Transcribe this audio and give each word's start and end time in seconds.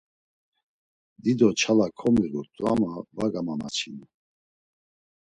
Dido 1.21 1.47
nçala 1.53 1.87
komiğut̆u 1.99 2.63
ama 2.71 2.91
var 3.15 3.27
gamamaçinu. 3.33 4.05